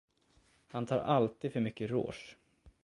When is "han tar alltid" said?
0.67-1.53